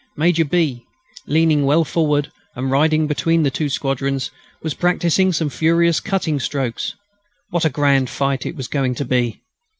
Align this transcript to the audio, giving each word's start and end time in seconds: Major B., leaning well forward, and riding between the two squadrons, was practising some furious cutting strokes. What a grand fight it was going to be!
Major 0.17 0.45
B., 0.45 0.83
leaning 1.27 1.63
well 1.63 1.83
forward, 1.83 2.31
and 2.55 2.71
riding 2.71 3.05
between 3.05 3.43
the 3.43 3.51
two 3.51 3.69
squadrons, 3.69 4.31
was 4.63 4.73
practising 4.73 5.31
some 5.31 5.51
furious 5.51 5.99
cutting 5.99 6.39
strokes. 6.39 6.95
What 7.51 7.65
a 7.65 7.69
grand 7.69 8.09
fight 8.09 8.47
it 8.47 8.55
was 8.55 8.67
going 8.67 8.95
to 8.95 9.05
be! 9.05 9.41